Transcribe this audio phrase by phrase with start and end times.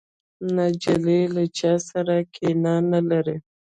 [0.55, 3.37] نجلۍ له چا سره کینه نه لري.